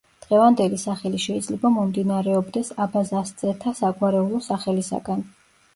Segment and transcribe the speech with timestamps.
[0.21, 5.29] დღევანდელი სახელი შეიძლება მომდინარეობდეს აბაზასძეთა საგვარეულო სახელისაგან.